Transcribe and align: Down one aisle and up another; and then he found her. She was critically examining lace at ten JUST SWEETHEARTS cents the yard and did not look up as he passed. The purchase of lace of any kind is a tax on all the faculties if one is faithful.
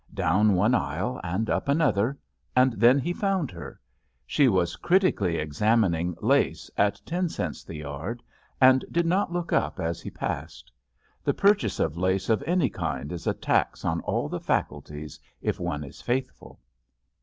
Down 0.15 0.55
one 0.55 0.73
aisle 0.73 1.21
and 1.23 1.47
up 1.47 1.67
another; 1.69 2.17
and 2.55 2.73
then 2.73 2.97
he 2.97 3.13
found 3.13 3.51
her. 3.51 3.79
She 4.25 4.47
was 4.47 4.75
critically 4.75 5.35
examining 5.35 6.15
lace 6.23 6.71
at 6.75 6.95
ten 7.05 7.25
JUST 7.25 7.33
SWEETHEARTS 7.35 7.35
cents 7.35 7.63
the 7.63 7.75
yard 7.75 8.23
and 8.59 8.83
did 8.89 9.05
not 9.05 9.31
look 9.31 9.53
up 9.53 9.79
as 9.79 10.01
he 10.01 10.09
passed. 10.09 10.71
The 11.23 11.35
purchase 11.35 11.79
of 11.79 11.97
lace 11.99 12.29
of 12.29 12.43
any 12.47 12.71
kind 12.71 13.11
is 13.11 13.27
a 13.27 13.33
tax 13.35 13.85
on 13.85 13.99
all 14.01 14.27
the 14.27 14.39
faculties 14.39 15.19
if 15.39 15.59
one 15.59 15.83
is 15.83 16.01
faithful. 16.01 16.59